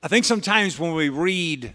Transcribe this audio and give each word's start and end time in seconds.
I 0.00 0.06
think 0.06 0.24
sometimes 0.24 0.78
when 0.78 0.94
we 0.94 1.08
read 1.08 1.74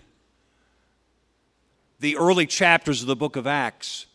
the 1.99 2.15
early 2.15 2.45
chapters 2.45 3.01
of 3.01 3.07
the 3.07 3.17
book 3.17 3.35
of 3.35 3.45
Acts, 3.45 4.05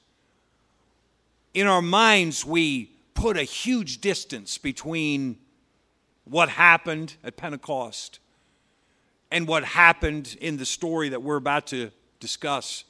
in 1.52 1.66
our 1.66 1.82
minds 1.82 2.42
we 2.42 2.90
put 3.12 3.36
a 3.36 3.42
huge 3.42 4.00
distance 4.00 4.56
between 4.56 5.36
what 6.24 6.48
happened 6.48 7.16
at 7.22 7.36
Pentecost 7.36 8.18
and 9.30 9.46
what 9.46 9.62
happened 9.62 10.38
in 10.40 10.56
the 10.56 10.64
story 10.64 11.10
that 11.10 11.22
we're 11.22 11.36
about 11.36 11.66
to 11.66 11.90
discuss. 12.18 12.84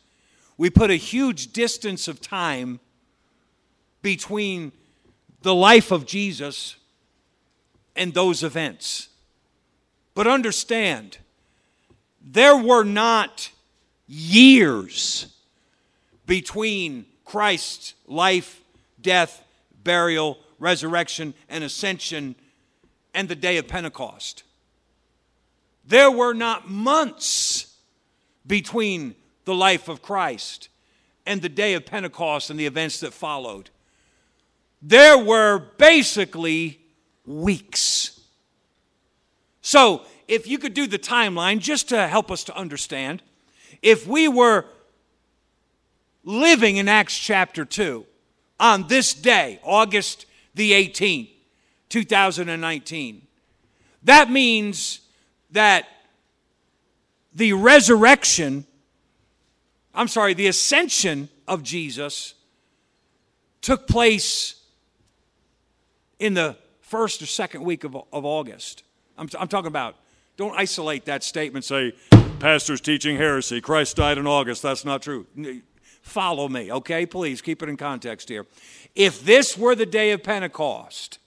We 0.56 0.70
put 0.70 0.88
a 0.88 0.96
huge 0.96 1.52
distance 1.52 2.06
of 2.06 2.20
time 2.20 2.78
between 4.02 4.70
the 5.42 5.54
life 5.54 5.90
of 5.90 6.06
Jesus 6.06 6.76
and 7.96 8.14
those 8.14 8.44
events. 8.44 9.08
But 10.18 10.26
understand, 10.26 11.18
there 12.20 12.56
were 12.56 12.82
not 12.82 13.52
years 14.08 15.32
between 16.26 17.06
Christ's 17.24 17.94
life, 18.04 18.60
death, 19.00 19.44
burial, 19.84 20.40
resurrection, 20.58 21.34
and 21.48 21.62
ascension 21.62 22.34
and 23.14 23.28
the 23.28 23.36
day 23.36 23.58
of 23.58 23.68
Pentecost. 23.68 24.42
There 25.84 26.10
were 26.10 26.34
not 26.34 26.68
months 26.68 27.76
between 28.44 29.14
the 29.44 29.54
life 29.54 29.86
of 29.88 30.02
Christ 30.02 30.68
and 31.26 31.42
the 31.42 31.48
day 31.48 31.74
of 31.74 31.86
Pentecost 31.86 32.50
and 32.50 32.58
the 32.58 32.66
events 32.66 32.98
that 32.98 33.12
followed. 33.12 33.70
There 34.82 35.16
were 35.16 35.60
basically 35.78 36.80
weeks. 37.24 38.17
So, 39.68 40.00
if 40.28 40.46
you 40.46 40.56
could 40.56 40.72
do 40.72 40.86
the 40.86 40.98
timeline 40.98 41.58
just 41.58 41.90
to 41.90 42.08
help 42.08 42.30
us 42.30 42.42
to 42.44 42.56
understand, 42.56 43.22
if 43.82 44.06
we 44.06 44.26
were 44.26 44.64
living 46.24 46.78
in 46.78 46.88
Acts 46.88 47.18
chapter 47.18 47.66
2 47.66 48.06
on 48.58 48.88
this 48.88 49.12
day, 49.12 49.60
August 49.62 50.24
the 50.54 50.72
18th, 50.72 51.28
2019, 51.90 53.26
that 54.04 54.30
means 54.30 55.00
that 55.50 55.86
the 57.34 57.52
resurrection, 57.52 58.64
I'm 59.94 60.08
sorry, 60.08 60.32
the 60.32 60.46
ascension 60.46 61.28
of 61.46 61.62
Jesus 61.62 62.32
took 63.60 63.86
place 63.86 64.62
in 66.18 66.32
the 66.32 66.56
first 66.80 67.20
or 67.20 67.26
second 67.26 67.64
week 67.64 67.84
of, 67.84 67.94
of 67.94 68.24
August. 68.24 68.84
I'm, 69.18 69.28
I'm 69.38 69.48
talking 69.48 69.68
about, 69.68 69.96
don't 70.36 70.56
isolate 70.56 71.04
that 71.06 71.24
statement, 71.24 71.64
say, 71.64 71.92
Pastor's 72.38 72.80
teaching 72.80 73.16
heresy. 73.16 73.60
Christ 73.60 73.96
died 73.96 74.18
in 74.18 74.26
August. 74.26 74.62
That's 74.62 74.84
not 74.84 75.02
true. 75.02 75.26
Follow 76.02 76.48
me, 76.48 76.70
okay? 76.72 77.04
Please 77.04 77.42
keep 77.42 77.62
it 77.62 77.68
in 77.68 77.76
context 77.76 78.28
here. 78.28 78.46
If 78.94 79.24
this 79.24 79.58
were 79.58 79.74
the 79.74 79.86
day 79.86 80.12
of 80.12 80.22
Pentecost, 80.22 81.18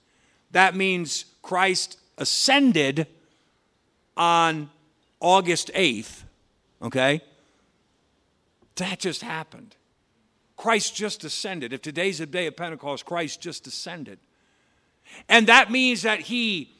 that 0.50 0.74
means 0.74 1.26
Christ 1.42 1.98
ascended 2.16 3.06
on 4.16 4.70
August 5.20 5.70
8th, 5.74 6.22
okay? 6.82 7.20
That 8.76 8.98
just 8.98 9.22
happened. 9.22 9.76
Christ 10.56 10.94
just 10.94 11.24
ascended. 11.24 11.72
If 11.72 11.82
today's 11.82 12.18
the 12.18 12.26
day 12.26 12.46
of 12.46 12.56
Pentecost, 12.56 13.04
Christ 13.04 13.40
just 13.40 13.66
ascended. 13.66 14.18
And 15.28 15.46
that 15.48 15.70
means 15.70 16.02
that 16.02 16.20
he 16.20 16.72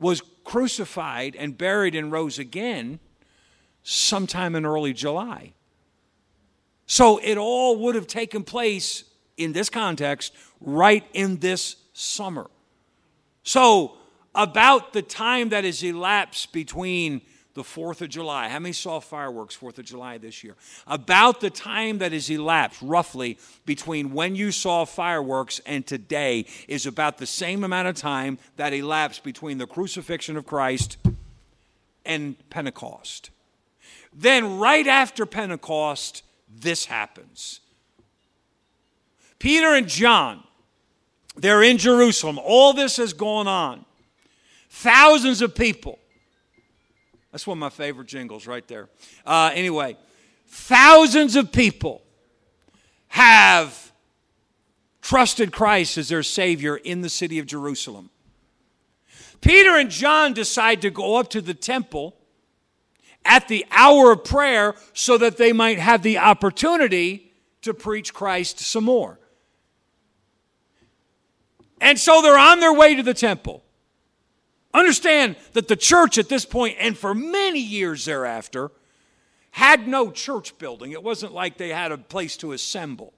was 0.00 0.22
crucified 0.44 1.36
and 1.36 1.56
buried 1.56 1.94
and 1.94 2.10
rose 2.10 2.38
again 2.38 2.98
sometime 3.82 4.54
in 4.54 4.64
early 4.64 4.92
July. 4.92 5.52
So 6.86 7.18
it 7.22 7.36
all 7.36 7.76
would 7.80 7.94
have 7.94 8.06
taken 8.06 8.44
place 8.44 9.04
in 9.36 9.52
this 9.52 9.68
context 9.70 10.34
right 10.60 11.04
in 11.12 11.38
this 11.38 11.76
summer. 11.92 12.50
So, 13.42 13.94
about 14.34 14.92
the 14.92 15.02
time 15.02 15.48
that 15.48 15.64
has 15.64 15.82
elapsed 15.82 16.52
between 16.52 17.22
the 17.58 17.64
4th 17.64 18.02
of 18.02 18.08
July. 18.08 18.48
How 18.48 18.60
many 18.60 18.72
saw 18.72 19.00
fireworks 19.00 19.56
4th 19.56 19.78
of 19.78 19.84
July 19.84 20.16
this 20.16 20.44
year? 20.44 20.54
About 20.86 21.40
the 21.40 21.50
time 21.50 21.98
that 21.98 22.12
has 22.12 22.30
elapsed, 22.30 22.80
roughly, 22.80 23.36
between 23.66 24.12
when 24.12 24.36
you 24.36 24.52
saw 24.52 24.84
fireworks 24.84 25.60
and 25.66 25.84
today 25.84 26.46
is 26.68 26.86
about 26.86 27.18
the 27.18 27.26
same 27.26 27.64
amount 27.64 27.88
of 27.88 27.96
time 27.96 28.38
that 28.56 28.72
elapsed 28.72 29.24
between 29.24 29.58
the 29.58 29.66
crucifixion 29.66 30.36
of 30.36 30.46
Christ 30.46 30.98
and 32.06 32.36
Pentecost. 32.48 33.30
Then, 34.14 34.58
right 34.58 34.86
after 34.86 35.26
Pentecost, 35.26 36.22
this 36.48 36.84
happens. 36.84 37.58
Peter 39.40 39.74
and 39.74 39.88
John, 39.88 40.44
they're 41.36 41.64
in 41.64 41.76
Jerusalem. 41.76 42.38
All 42.38 42.72
this 42.72 42.98
has 42.98 43.12
gone 43.12 43.48
on. 43.48 43.84
Thousands 44.70 45.42
of 45.42 45.56
people 45.56 45.98
that's 47.32 47.46
one 47.46 47.58
of 47.58 47.60
my 47.60 47.70
favorite 47.70 48.08
jingles 48.08 48.46
right 48.46 48.66
there. 48.66 48.88
Uh, 49.26 49.50
anyway, 49.54 49.96
thousands 50.46 51.36
of 51.36 51.52
people 51.52 52.02
have 53.08 53.92
trusted 55.02 55.52
Christ 55.52 55.98
as 55.98 56.08
their 56.08 56.22
Savior 56.22 56.76
in 56.76 57.00
the 57.00 57.08
city 57.08 57.38
of 57.38 57.46
Jerusalem. 57.46 58.10
Peter 59.40 59.76
and 59.76 59.90
John 59.90 60.32
decide 60.32 60.82
to 60.82 60.90
go 60.90 61.16
up 61.16 61.30
to 61.30 61.40
the 61.40 61.54
temple 61.54 62.16
at 63.24 63.48
the 63.48 63.64
hour 63.70 64.12
of 64.12 64.24
prayer 64.24 64.74
so 64.92 65.18
that 65.18 65.36
they 65.36 65.52
might 65.52 65.78
have 65.78 66.02
the 66.02 66.18
opportunity 66.18 67.32
to 67.62 67.74
preach 67.74 68.14
Christ 68.14 68.60
some 68.60 68.84
more. 68.84 69.18
And 71.80 71.98
so 71.98 72.22
they're 72.22 72.38
on 72.38 72.60
their 72.60 72.72
way 72.72 72.94
to 72.94 73.02
the 73.02 73.14
temple. 73.14 73.62
Understand 74.74 75.36
that 75.54 75.68
the 75.68 75.76
church 75.76 76.18
at 76.18 76.28
this 76.28 76.44
point, 76.44 76.76
and 76.78 76.96
for 76.96 77.14
many 77.14 77.60
years 77.60 78.04
thereafter, 78.04 78.70
had 79.50 79.88
no 79.88 80.10
church 80.10 80.56
building. 80.58 80.92
It 80.92 81.02
wasn't 81.02 81.32
like 81.32 81.56
they 81.56 81.70
had 81.70 81.90
a 81.90 81.98
place 81.98 82.36
to 82.38 82.52
assemble. 82.52 83.12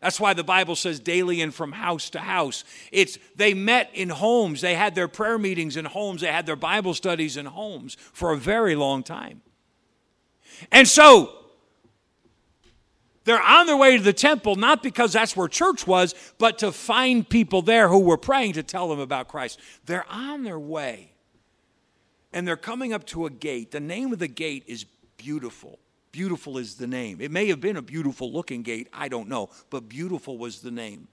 That's 0.00 0.20
why 0.20 0.32
the 0.32 0.44
Bible 0.44 0.76
says 0.76 1.00
daily 1.00 1.40
and 1.40 1.52
from 1.52 1.72
house 1.72 2.08
to 2.10 2.20
house. 2.20 2.62
It's 2.92 3.18
they 3.34 3.52
met 3.52 3.90
in 3.94 4.10
homes. 4.10 4.60
They 4.60 4.76
had 4.76 4.94
their 4.94 5.08
prayer 5.08 5.38
meetings 5.38 5.76
in 5.76 5.86
homes. 5.86 6.20
They 6.20 6.30
had 6.30 6.46
their 6.46 6.56
Bible 6.56 6.94
studies 6.94 7.36
in 7.36 7.46
homes 7.46 7.96
for 8.12 8.32
a 8.32 8.36
very 8.36 8.76
long 8.76 9.02
time. 9.02 9.42
And 10.70 10.86
so 10.86 11.37
they're 13.28 13.42
on 13.42 13.66
their 13.66 13.76
way 13.76 13.98
to 13.98 14.02
the 14.02 14.14
temple, 14.14 14.56
not 14.56 14.82
because 14.82 15.12
that's 15.12 15.36
where 15.36 15.48
church 15.48 15.86
was, 15.86 16.14
but 16.38 16.56
to 16.60 16.72
find 16.72 17.28
people 17.28 17.60
there 17.60 17.90
who 17.90 17.98
were 17.98 18.16
praying 18.16 18.54
to 18.54 18.62
tell 18.62 18.88
them 18.88 19.00
about 19.00 19.28
Christ. 19.28 19.60
They're 19.84 20.10
on 20.10 20.44
their 20.44 20.58
way. 20.58 21.12
And 22.32 22.48
they're 22.48 22.56
coming 22.56 22.94
up 22.94 23.04
to 23.08 23.26
a 23.26 23.30
gate. 23.30 23.70
The 23.70 23.80
name 23.80 24.14
of 24.14 24.18
the 24.18 24.28
gate 24.28 24.64
is 24.66 24.86
beautiful. 25.18 25.78
Beautiful 26.10 26.56
is 26.56 26.76
the 26.76 26.86
name. 26.86 27.20
It 27.20 27.30
may 27.30 27.48
have 27.48 27.60
been 27.60 27.76
a 27.76 27.82
beautiful 27.82 28.32
looking 28.32 28.62
gate, 28.62 28.88
I 28.94 29.08
don't 29.08 29.28
know, 29.28 29.50
but 29.68 29.90
beautiful 29.90 30.38
was 30.38 30.60
the 30.60 30.70
name. 30.70 31.08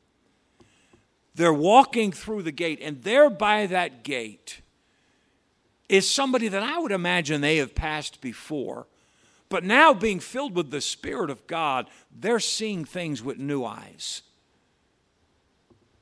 They're 1.35 1.51
walking 1.53 2.13
through 2.13 2.43
the 2.43 2.53
gate, 2.53 2.79
and 2.81 3.03
there 3.03 3.29
by 3.29 3.65
that 3.65 4.03
gate 4.05 4.61
is 5.89 6.09
somebody 6.09 6.47
that 6.47 6.63
I 6.63 6.79
would 6.79 6.93
imagine 6.93 7.41
they 7.41 7.57
have 7.57 7.75
passed 7.75 8.21
before 8.21 8.87
but 9.55 9.63
now, 9.63 9.93
being 9.93 10.19
filled 10.19 10.53
with 10.53 10.69
the 10.69 10.81
Spirit 10.81 11.29
of 11.29 11.47
God, 11.47 11.87
they're 12.13 12.41
seeing 12.41 12.83
things 12.83 13.23
with 13.23 13.39
new 13.39 13.63
eyes. 13.63 14.21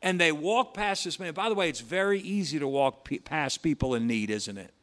And 0.02 0.19
they 0.19 0.31
walk 0.31 0.74
past 0.74 1.03
this 1.03 1.19
man. 1.19 1.36
By 1.36 1.50
the 1.50 1.53
way, 1.53 1.69
it's 1.69 1.80
very 1.80 2.19
easy 2.19 2.58
to 2.58 2.68
walk 2.68 3.08
past 3.25 3.62
people 3.62 3.94
in 3.94 4.08
need, 4.08 4.31
isn't 4.31 4.58
it? 4.58 4.74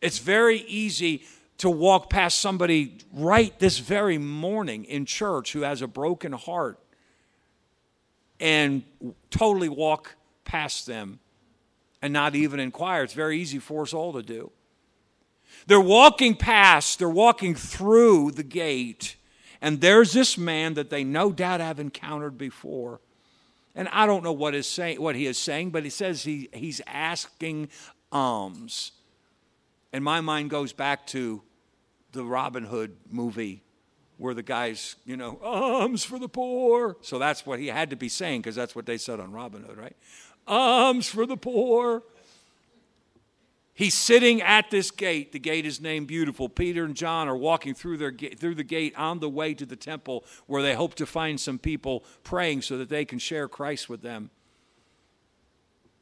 It's 0.00 0.18
very 0.18 0.62
easy 0.62 1.22
to 1.58 1.70
walk 1.70 2.10
past 2.10 2.40
somebody 2.40 2.98
right 3.12 3.56
this 3.60 3.78
very 3.78 4.18
morning 4.18 4.84
in 4.84 5.06
church 5.06 5.52
who 5.52 5.60
has 5.60 5.82
a 5.82 5.86
broken 5.86 6.32
heart 6.32 6.80
and 8.40 8.82
totally 9.30 9.68
walk 9.68 10.16
past 10.44 10.88
them 10.88 11.20
and 12.02 12.12
not 12.12 12.34
even 12.34 12.58
inquire. 12.58 13.04
It's 13.04 13.14
very 13.14 13.38
easy 13.40 13.60
for 13.60 13.82
us 13.82 13.94
all 13.94 14.14
to 14.14 14.22
do. 14.24 14.50
They're 15.68 15.78
walking 15.78 16.34
past, 16.34 16.98
they're 16.98 17.10
walking 17.10 17.54
through 17.54 18.30
the 18.30 18.42
gate, 18.42 19.16
and 19.60 19.82
there's 19.82 20.14
this 20.14 20.38
man 20.38 20.72
that 20.74 20.88
they 20.88 21.04
no 21.04 21.30
doubt 21.30 21.60
have 21.60 21.78
encountered 21.78 22.38
before. 22.38 23.02
And 23.74 23.86
I 23.88 24.06
don't 24.06 24.24
know 24.24 24.32
what, 24.32 24.54
is 24.54 24.66
say, 24.66 24.96
what 24.96 25.14
he 25.14 25.26
is 25.26 25.36
saying, 25.36 25.68
but 25.68 25.84
he 25.84 25.90
says 25.90 26.22
he, 26.22 26.48
he's 26.54 26.80
asking 26.86 27.68
alms. 28.10 28.92
And 29.92 30.02
my 30.02 30.22
mind 30.22 30.48
goes 30.48 30.72
back 30.72 31.06
to 31.08 31.42
the 32.12 32.24
Robin 32.24 32.64
Hood 32.64 32.96
movie 33.10 33.62
where 34.16 34.32
the 34.32 34.42
guy's, 34.42 34.96
you 35.04 35.18
know, 35.18 35.38
alms 35.44 36.02
for 36.02 36.18
the 36.18 36.30
poor. 36.30 36.96
So 37.02 37.18
that's 37.18 37.44
what 37.44 37.58
he 37.58 37.66
had 37.66 37.90
to 37.90 37.96
be 37.96 38.08
saying 38.08 38.40
because 38.40 38.56
that's 38.56 38.74
what 38.74 38.86
they 38.86 38.96
said 38.96 39.20
on 39.20 39.32
Robin 39.32 39.62
Hood, 39.64 39.76
right? 39.76 39.96
Alms 40.46 41.08
for 41.08 41.26
the 41.26 41.36
poor. 41.36 42.04
He's 43.78 43.94
sitting 43.94 44.42
at 44.42 44.72
this 44.72 44.90
gate. 44.90 45.30
The 45.30 45.38
gate 45.38 45.64
is 45.64 45.80
named 45.80 46.08
Beautiful. 46.08 46.48
Peter 46.48 46.84
and 46.84 46.96
John 46.96 47.28
are 47.28 47.36
walking 47.36 47.74
through, 47.74 47.98
their, 47.98 48.10
through 48.10 48.56
the 48.56 48.64
gate 48.64 48.92
on 48.96 49.20
the 49.20 49.28
way 49.28 49.54
to 49.54 49.64
the 49.64 49.76
temple 49.76 50.24
where 50.48 50.62
they 50.62 50.74
hope 50.74 50.96
to 50.96 51.06
find 51.06 51.38
some 51.38 51.60
people 51.60 52.02
praying 52.24 52.62
so 52.62 52.76
that 52.76 52.88
they 52.88 53.04
can 53.04 53.20
share 53.20 53.46
Christ 53.46 53.88
with 53.88 54.02
them. 54.02 54.30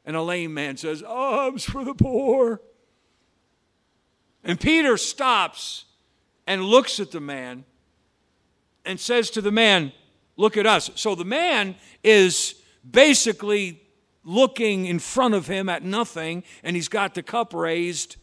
And 0.07 0.15
a 0.15 0.23
lame 0.23 0.55
man 0.55 0.75
says, 0.77 1.03
Alms 1.03 1.65
for 1.65 1.85
the 1.85 1.93
poor. 1.93 2.61
And 4.43 4.59
Peter 4.59 4.97
stops 4.97 5.85
and 6.47 6.63
looks 6.63 6.99
at 6.99 7.11
the 7.11 7.21
man 7.21 7.63
and 8.85 8.99
says 8.99 9.29
to 9.29 9.39
the 9.39 9.51
man, 9.51 9.93
Look 10.35 10.57
at 10.57 10.65
us. 10.65 10.89
So 10.95 11.13
the 11.13 11.25
man 11.25 11.75
is 12.03 12.55
basically 12.89 13.83
looking 14.27 14.85
in 14.85 14.99
front 14.99 15.33
of 15.33 15.47
him 15.47 15.69
at 15.69 15.83
nothing, 15.83 16.43
and 16.61 16.75
he's 16.75 16.89
got 16.89 17.15
the 17.15 17.23
cup 17.23 17.53
raised, 17.53 18.17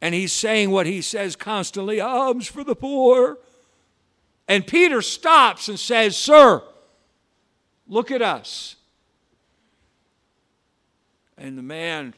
and 0.00 0.14
he's 0.14 0.32
saying 0.32 0.70
what 0.70 0.86
he 0.86 1.02
says 1.02 1.36
constantly 1.36 2.00
alms 2.00 2.46
for 2.46 2.64
the 2.64 2.74
poor. 2.74 3.38
And 4.48 4.66
Peter 4.66 5.02
stops 5.02 5.68
and 5.68 5.78
says, 5.78 6.16
Sir, 6.16 6.62
look 7.86 8.10
at 8.10 8.22
us. 8.22 8.76
And 11.36 11.58
the 11.58 11.62
man 11.62 12.14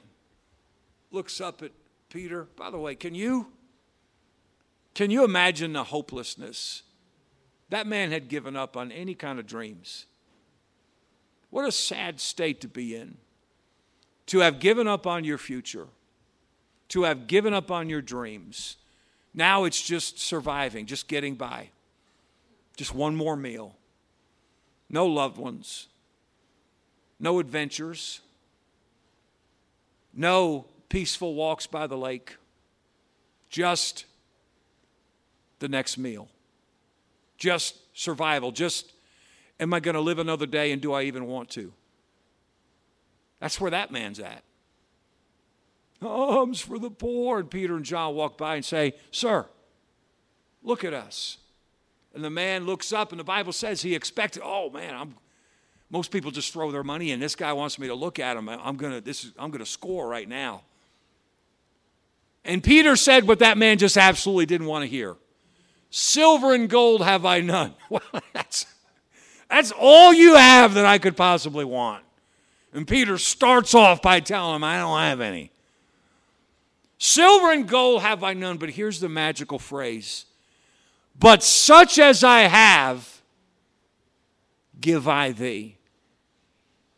looks 1.10 1.40
up 1.40 1.62
at 1.62 1.72
Peter. 2.10 2.46
By 2.56 2.70
the 2.70 2.78
way, 2.78 2.94
can 2.94 3.14
you 3.14 3.48
can 4.94 5.10
you 5.10 5.24
imagine 5.24 5.72
the 5.72 5.84
hopelessness? 5.84 6.82
That 7.68 7.86
man 7.86 8.12
had 8.12 8.28
given 8.28 8.56
up 8.56 8.76
on 8.76 8.92
any 8.92 9.14
kind 9.14 9.38
of 9.38 9.46
dreams. 9.46 10.06
What 11.50 11.66
a 11.66 11.72
sad 11.72 12.20
state 12.20 12.60
to 12.62 12.68
be 12.68 12.94
in. 12.94 13.16
To 14.26 14.40
have 14.40 14.58
given 14.58 14.88
up 14.88 15.06
on 15.06 15.24
your 15.24 15.38
future, 15.38 15.86
to 16.88 17.04
have 17.04 17.26
given 17.26 17.54
up 17.54 17.70
on 17.70 17.88
your 17.88 18.02
dreams. 18.02 18.76
Now 19.32 19.64
it's 19.64 19.80
just 19.80 20.18
surviving, 20.18 20.86
just 20.86 21.06
getting 21.06 21.36
by. 21.36 21.70
Just 22.76 22.94
one 22.94 23.14
more 23.14 23.36
meal. 23.36 23.76
No 24.90 25.06
loved 25.06 25.38
ones. 25.38 25.88
No 27.18 27.38
adventures. 27.38 28.20
No 30.12 30.66
peaceful 30.88 31.34
walks 31.34 31.66
by 31.66 31.86
the 31.86 31.96
lake. 31.96 32.36
Just 33.48 34.06
the 35.58 35.68
next 35.68 35.98
meal. 35.98 36.28
Just 37.38 37.76
survival. 37.94 38.52
Just 38.52 38.92
Am 39.58 39.72
I 39.72 39.80
going 39.80 39.94
to 39.94 40.00
live 40.00 40.18
another 40.18 40.46
day 40.46 40.72
and 40.72 40.82
do 40.82 40.92
I 40.92 41.02
even 41.02 41.26
want 41.26 41.50
to? 41.50 41.72
That's 43.40 43.60
where 43.60 43.70
that 43.70 43.90
man's 43.90 44.20
at. 44.20 44.42
Alms 46.02 46.60
for 46.60 46.78
the 46.78 46.90
poor. 46.90 47.40
And 47.40 47.50
Peter 47.50 47.76
and 47.76 47.84
John 47.84 48.14
walk 48.14 48.36
by 48.36 48.56
and 48.56 48.64
say, 48.64 48.94
Sir, 49.10 49.46
look 50.62 50.84
at 50.84 50.92
us. 50.92 51.38
And 52.14 52.24
the 52.24 52.30
man 52.30 52.64
looks 52.64 52.94
up, 52.94 53.12
and 53.12 53.20
the 53.20 53.24
Bible 53.24 53.52
says 53.52 53.82
he 53.82 53.94
expected, 53.94 54.42
oh 54.42 54.70
man, 54.70 54.94
I'm, 54.94 55.14
most 55.90 56.10
people 56.10 56.30
just 56.30 56.50
throw 56.50 56.72
their 56.72 56.82
money 56.82 57.10
in. 57.10 57.20
This 57.20 57.36
guy 57.36 57.52
wants 57.52 57.78
me 57.78 57.88
to 57.88 57.94
look 57.94 58.18
at 58.18 58.38
him. 58.38 58.48
I'm 58.48 58.76
gonna, 58.76 59.02
this 59.02 59.24
is, 59.24 59.32
I'm 59.38 59.50
gonna 59.50 59.66
score 59.66 60.08
right 60.08 60.26
now. 60.26 60.62
And 62.42 62.64
Peter 62.64 62.96
said 62.96 63.28
what 63.28 63.40
that 63.40 63.58
man 63.58 63.76
just 63.76 63.98
absolutely 63.98 64.46
didn't 64.46 64.66
want 64.66 64.84
to 64.84 64.88
hear. 64.88 65.16
Silver 65.90 66.54
and 66.54 66.70
gold 66.70 67.02
have 67.02 67.26
I 67.26 67.40
none. 67.40 67.74
Well, 67.90 68.02
that's 68.32 68.64
that's 69.48 69.72
all 69.72 70.12
you 70.12 70.34
have 70.34 70.74
that 70.74 70.86
I 70.86 70.98
could 70.98 71.16
possibly 71.16 71.64
want. 71.64 72.02
And 72.72 72.86
Peter 72.86 73.16
starts 73.18 73.74
off 73.74 74.02
by 74.02 74.20
telling 74.20 74.56
him, 74.56 74.64
I 74.64 74.78
don't 74.78 74.98
have 74.98 75.20
any. 75.20 75.50
Silver 76.98 77.52
and 77.52 77.68
gold 77.68 78.02
have 78.02 78.24
I 78.24 78.32
none, 78.32 78.56
but 78.56 78.70
here's 78.70 79.00
the 79.00 79.08
magical 79.08 79.58
phrase 79.58 80.24
But 81.18 81.42
such 81.42 81.98
as 81.98 82.24
I 82.24 82.40
have, 82.42 83.22
give 84.80 85.08
I 85.08 85.32
thee. 85.32 85.76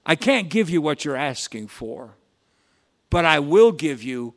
I 0.06 0.16
can't 0.16 0.48
give 0.48 0.70
you 0.70 0.80
what 0.80 1.04
you're 1.04 1.16
asking 1.16 1.68
for, 1.68 2.14
but 3.10 3.24
I 3.24 3.40
will 3.40 3.72
give 3.72 4.02
you 4.02 4.34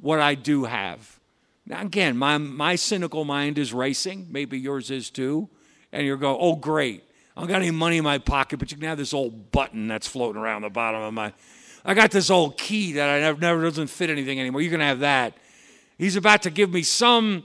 what 0.00 0.20
I 0.20 0.34
do 0.34 0.64
have. 0.64 1.20
Now, 1.66 1.82
again, 1.82 2.16
my, 2.16 2.38
my 2.38 2.76
cynical 2.76 3.24
mind 3.24 3.58
is 3.58 3.72
racing. 3.72 4.26
Maybe 4.30 4.58
yours 4.58 4.90
is 4.90 5.10
too. 5.10 5.48
And 5.92 6.06
you're 6.06 6.16
going, 6.16 6.38
oh, 6.40 6.56
great. 6.56 7.04
I 7.38 7.42
don't 7.42 7.50
got 7.50 7.62
any 7.62 7.70
money 7.70 7.98
in 7.98 8.04
my 8.04 8.18
pocket, 8.18 8.58
but 8.58 8.72
you 8.72 8.76
can 8.78 8.88
have 8.88 8.98
this 8.98 9.14
old 9.14 9.52
button 9.52 9.86
that's 9.86 10.08
floating 10.08 10.42
around 10.42 10.62
the 10.62 10.70
bottom 10.70 11.00
of 11.02 11.14
my. 11.14 11.32
I 11.84 11.94
got 11.94 12.10
this 12.10 12.30
old 12.30 12.58
key 12.58 12.94
that 12.94 13.08
I 13.08 13.20
never, 13.20 13.40
never 13.40 13.62
doesn't 13.62 13.86
fit 13.86 14.10
anything 14.10 14.40
anymore. 14.40 14.60
You 14.60 14.70
can 14.70 14.80
have 14.80 14.98
that. 14.98 15.34
He's 15.98 16.16
about 16.16 16.42
to 16.42 16.50
give 16.50 16.72
me 16.72 16.82
some 16.82 17.44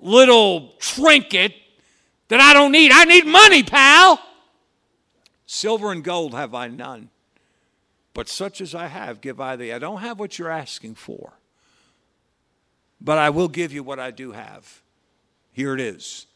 little 0.00 0.72
trinket 0.80 1.54
that 2.26 2.40
I 2.40 2.52
don't 2.52 2.72
need. 2.72 2.90
I 2.90 3.04
need 3.04 3.26
money, 3.26 3.62
pal. 3.62 4.20
Silver 5.46 5.92
and 5.92 6.02
gold 6.02 6.34
have 6.34 6.52
I 6.52 6.66
none, 6.66 7.08
but 8.14 8.28
such 8.28 8.60
as 8.60 8.74
I 8.74 8.88
have 8.88 9.20
give 9.20 9.40
I 9.40 9.54
thee. 9.54 9.72
I 9.72 9.78
don't 9.78 10.00
have 10.00 10.18
what 10.18 10.36
you're 10.36 10.50
asking 10.50 10.96
for, 10.96 11.34
but 13.00 13.18
I 13.18 13.30
will 13.30 13.48
give 13.48 13.72
you 13.72 13.84
what 13.84 14.00
I 14.00 14.10
do 14.10 14.32
have. 14.32 14.82
Here 15.52 15.74
it 15.74 15.80
is. 15.80 16.26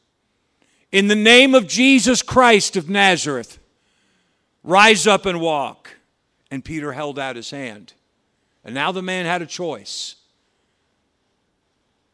In 0.92 1.08
the 1.08 1.16
name 1.16 1.54
of 1.54 1.66
Jesus 1.66 2.20
Christ 2.20 2.76
of 2.76 2.90
Nazareth, 2.90 3.58
rise 4.62 5.06
up 5.06 5.24
and 5.24 5.40
walk. 5.40 5.96
And 6.50 6.62
Peter 6.62 6.92
held 6.92 7.18
out 7.18 7.34
his 7.34 7.50
hand. 7.50 7.94
And 8.62 8.74
now 8.74 8.92
the 8.92 9.00
man 9.00 9.24
had 9.24 9.40
a 9.40 9.46
choice. 9.46 10.16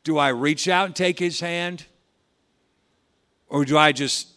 Do 0.05 0.17
I 0.17 0.29
reach 0.29 0.69
out 0.69 0.87
and 0.87 0.95
take 0.95 1.19
his 1.19 1.41
hand? 1.41 1.87
Or 3.49 3.65
do 3.65 3.77
I 3.77 3.91
just 3.91 4.29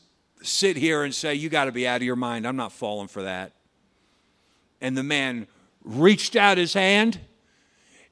sit 0.42 0.76
here 0.76 1.04
and 1.04 1.14
say, 1.14 1.36
You 1.36 1.50
got 1.50 1.66
to 1.66 1.72
be 1.72 1.88
out 1.88 1.98
of 1.98 2.04
your 2.04 2.16
mind? 2.16 2.48
I'm 2.48 2.56
not 2.56 2.72
falling 2.72 3.10
for 3.10 3.22
that. 3.22 3.52
And 4.82 4.98
the 4.98 5.04
man 5.04 5.46
reached 5.84 6.36
out 6.36 6.58
his 6.58 6.74
hand 6.74 7.20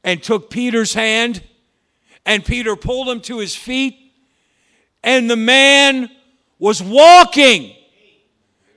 and 0.03 0.21
took 0.21 0.51
Peter's 0.51 0.93
hand, 0.93 1.41
and 2.23 2.45
Peter 2.45 2.75
pulled 2.75 3.09
him 3.09 3.19
to 3.21 3.39
his 3.39 3.55
feet, 3.55 3.97
and 5.03 5.29
the 5.29 5.35
man 5.35 6.09
was 6.59 6.83
walking. 6.83 7.75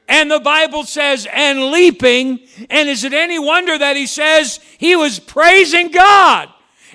And 0.08 0.30
the 0.30 0.40
Bible 0.40 0.84
says, 0.84 1.26
and 1.32 1.70
leaping. 1.70 2.40
And 2.70 2.88
is 2.88 3.04
it 3.04 3.12
any 3.12 3.38
wonder 3.38 3.76
that 3.76 3.96
he 3.96 4.06
says 4.06 4.60
he 4.78 4.96
was 4.96 5.18
praising 5.18 5.90
God? 5.90 6.48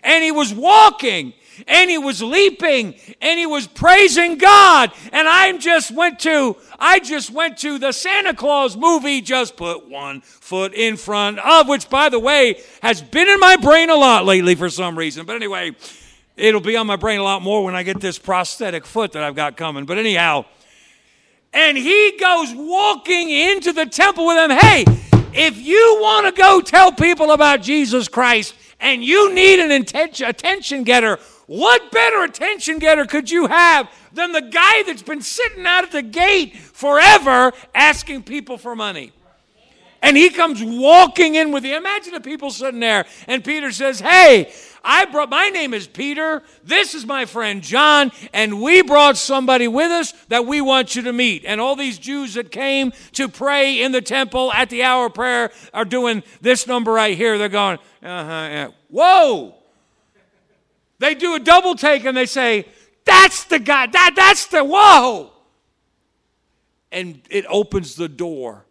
And 0.03 0.23
he 0.23 0.31
was 0.31 0.53
walking 0.53 1.33
and 1.67 1.89
he 1.89 1.97
was 1.97 2.21
leaping 2.21 2.95
and 3.21 3.39
he 3.39 3.45
was 3.45 3.67
praising 3.67 4.37
God. 4.37 4.91
And 5.11 5.27
I 5.27 5.57
just 5.57 5.91
went 5.91 6.19
to, 6.19 6.57
I 6.77 6.99
just 6.99 7.31
went 7.31 7.57
to 7.59 7.79
the 7.79 7.91
Santa 7.91 8.33
Claus 8.33 8.77
movie, 8.77 9.21
just 9.21 9.57
put 9.57 9.89
one 9.89 10.21
foot 10.21 10.73
in 10.73 10.97
front 10.97 11.39
of, 11.39 11.67
which 11.67 11.89
by 11.89 12.09
the 12.09 12.19
way, 12.19 12.61
has 12.81 13.01
been 13.01 13.27
in 13.27 13.39
my 13.39 13.55
brain 13.57 13.89
a 13.89 13.95
lot 13.95 14.25
lately 14.25 14.55
for 14.55 14.69
some 14.69 14.97
reason. 14.97 15.25
But 15.25 15.37
anyway, 15.37 15.75
it'll 16.35 16.61
be 16.61 16.77
on 16.77 16.87
my 16.87 16.95
brain 16.95 17.19
a 17.19 17.23
lot 17.23 17.41
more 17.41 17.63
when 17.63 17.75
I 17.75 17.83
get 17.83 17.99
this 17.99 18.19
prosthetic 18.19 18.85
foot 18.85 19.13
that 19.13 19.23
I've 19.23 19.35
got 19.35 19.57
coming. 19.57 19.85
But 19.85 19.97
anyhow, 19.97 20.45
and 21.53 21.77
he 21.77 22.17
goes 22.19 22.53
walking 22.55 23.29
into 23.29 23.73
the 23.73 23.85
temple 23.85 24.27
with 24.27 24.37
them. 24.37 24.57
Hey, 24.57 24.85
if 25.33 25.57
you 25.57 25.97
want 26.01 26.25
to 26.25 26.31
go 26.39 26.61
tell 26.61 26.91
people 26.91 27.31
about 27.31 27.61
Jesus 27.61 28.07
Christ 28.07 28.55
and 28.79 29.03
you 29.03 29.33
need 29.33 29.59
an 29.59 29.71
attention, 29.71 30.27
attention 30.27 30.83
getter, 30.83 31.19
what 31.47 31.91
better 31.91 32.23
attention 32.23 32.79
getter 32.79 33.05
could 33.05 33.31
you 33.31 33.47
have 33.47 33.89
than 34.13 34.31
the 34.31 34.41
guy 34.41 34.83
that's 34.83 35.01
been 35.01 35.21
sitting 35.21 35.65
out 35.65 35.83
at 35.83 35.91
the 35.91 36.01
gate 36.01 36.57
forever 36.57 37.53
asking 37.73 38.23
people 38.23 38.57
for 38.57 38.75
money? 38.75 39.11
And 40.01 40.15
he 40.15 40.29
comes 40.29 40.63
walking 40.63 41.35
in 41.35 41.51
with 41.51 41.65
you. 41.65 41.75
Imagine 41.75 42.13
the 42.13 42.21
people 42.21 42.51
sitting 42.51 42.79
there, 42.79 43.05
and 43.27 43.43
Peter 43.43 43.71
says, 43.71 43.99
Hey, 43.99 44.53
I 44.83 45.05
brought, 45.05 45.29
my 45.29 45.49
name 45.49 45.73
is 45.73 45.87
Peter. 45.87 46.43
This 46.63 46.93
is 46.93 47.05
my 47.05 47.25
friend 47.25 47.61
John, 47.61 48.11
and 48.33 48.61
we 48.61 48.81
brought 48.81 49.17
somebody 49.17 49.67
with 49.67 49.91
us 49.91 50.13
that 50.29 50.45
we 50.45 50.61
want 50.61 50.95
you 50.95 51.01
to 51.03 51.13
meet. 51.13 51.43
And 51.45 51.59
all 51.59 51.75
these 51.75 51.97
Jews 51.97 52.35
that 52.35 52.51
came 52.51 52.93
to 53.13 53.27
pray 53.27 53.81
in 53.81 53.91
the 53.91 54.01
temple 54.01 54.51
at 54.53 54.69
the 54.69 54.83
hour 54.83 55.07
of 55.07 55.13
prayer 55.13 55.51
are 55.73 55.85
doing 55.85 56.23
this 56.41 56.67
number 56.67 56.91
right 56.91 57.17
here. 57.17 57.37
They're 57.37 57.49
going, 57.49 57.77
uh 58.03 58.25
huh, 58.25 58.47
yeah. 58.49 58.67
whoa. 58.89 59.55
They 60.99 61.15
do 61.15 61.35
a 61.35 61.39
double 61.39 61.75
take 61.75 62.05
and 62.05 62.17
they 62.17 62.25
say, 62.25 62.65
That's 63.05 63.43
the 63.45 63.59
guy, 63.59 63.87
that, 63.87 64.13
that's 64.15 64.47
the, 64.47 64.63
whoa. 64.63 65.31
And 66.91 67.21
it 67.29 67.45
opens 67.49 67.95
the 67.95 68.09
door 68.09 68.65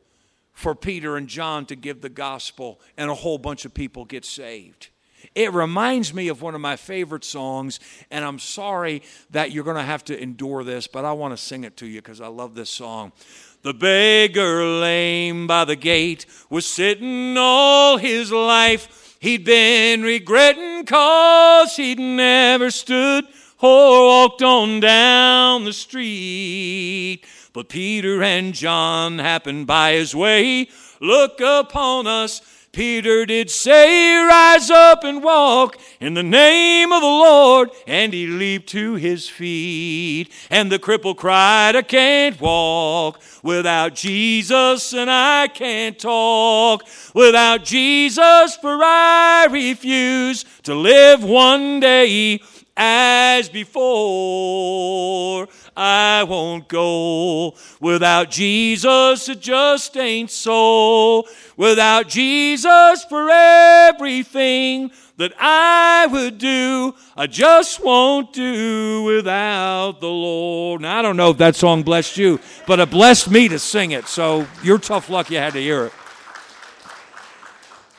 for 0.53 0.75
Peter 0.75 1.17
and 1.19 1.29
John 1.29 1.67
to 1.67 1.77
give 1.77 2.01
the 2.01 2.09
gospel, 2.09 2.81
and 2.97 3.11
a 3.11 3.15
whole 3.15 3.37
bunch 3.37 3.67
of 3.67 3.75
people 3.75 4.07
get 4.07 4.25
saved. 4.25 4.89
It 5.37 5.53
reminds 5.53 6.15
me 6.15 6.29
of 6.29 6.41
one 6.41 6.55
of 6.55 6.63
my 6.63 6.77
favorite 6.77 7.23
songs, 7.23 7.79
and 8.11 8.25
I'm 8.25 8.39
sorry 8.39 9.03
that 9.31 9.53
you're 9.53 9.65
going 9.65 9.77
to 9.77 9.83
have 9.83 10.03
to 10.07 10.19
endure 10.19 10.65
this, 10.65 10.87
but 10.87 11.05
I 11.05 11.13
want 11.13 11.37
to 11.37 11.37
sing 11.37 11.63
it 11.63 11.77
to 11.77 11.87
you 11.87 12.01
because 12.01 12.23
I 12.23 12.29
love 12.29 12.55
this 12.55 12.71
song. 12.71 13.13
The 13.61 13.75
beggar 13.75 14.65
lame 14.65 15.47
by 15.47 15.67
the 15.67 15.77
gate 15.77 16.25
was 16.49 16.67
sitting 16.67 17.37
all 17.37 17.99
his 17.99 18.33
life 18.33 19.19
he'd 19.21 19.45
been 19.45 20.03
regretting 20.03 20.87
cause 20.87 21.77
he'd 21.77 21.99
never 21.99 22.71
stood 22.71 23.27
or 23.61 24.07
walked 24.07 24.43
on 24.43 24.81
down 24.81 25.65
the 25.65 25.73
street. 25.75 27.21
But 27.53 27.69
Peter 27.69 28.23
and 28.23 28.55
John 28.55 29.19
happened 29.19 29.67
by 29.67 29.93
his 29.93 30.15
way. 30.15 30.69
Look 30.99 31.41
upon 31.43 32.07
us 32.07 32.41
Peter 32.77 33.25
did 33.25 33.49
say, 33.49 34.19
Rise 34.19 34.69
up 34.69 35.03
and 35.03 35.23
walk 35.23 35.79
in 35.99 36.13
the 36.13 36.23
name 36.23 36.93
of 36.93 37.01
the 37.01 37.07
Lord. 37.07 37.71
And 37.87 38.13
he 38.13 38.27
leaped 38.27 38.69
to 38.69 38.97
his 38.97 39.31
feet. 39.31 40.31
And 40.51 40.71
the 40.71 40.79
cripple 40.79 41.17
cried, 41.17 41.75
I 41.75 41.81
can't 41.81 42.39
walk 42.39 43.23
without 43.43 43.95
Jesus, 43.95 44.93
and 44.93 45.11
I 45.11 45.49
can't 45.49 45.99
talk 45.99 46.85
without 47.15 47.65
Jesus, 47.65 48.57
for 48.57 48.79
I 48.83 49.49
refuse 49.51 50.45
to 50.65 50.75
live 50.75 51.25
one 51.25 51.81
day 51.81 52.43
as 52.77 53.49
before. 53.49 55.49
I 55.77 56.23
won't 56.23 56.69
go. 56.69 57.55
Without 57.81 58.31
Jesus, 58.31 59.29
it 59.29 59.41
just 59.41 59.97
ain't 59.97 60.31
so. 60.31 61.27
Without 61.57 62.09
Jesus, 62.09 63.05
for 63.05 63.29
everything 63.31 64.91
that 65.19 65.33
I 65.39 66.07
would 66.07 66.39
do, 66.39 66.95
I 67.17 67.27
just 67.27 67.83
won't 67.83 68.33
do 68.33 69.03
without 69.05 70.01
the 70.01 70.09
Lord. 70.09 70.83
Now, 70.83 70.99
I 70.99 71.03
don't 71.03 71.17
know 71.17 71.31
if 71.31 71.39
that 71.39 71.57
song 71.57 71.83
blessed 71.83 72.17
you, 72.17 72.41
but 72.67 72.81
it 72.81 72.91
blessed 72.91 73.31
me 73.31 73.49
to 73.49 73.59
sing 73.59 73.93
it, 73.93 74.07
so 74.07 74.47
you're 74.63 74.79
tough 74.79 75.09
luck 75.09 75.31
you 75.31 75.39
had 75.39 75.55
to 75.55 75.61
hear 75.61 75.87
it. 75.87 75.93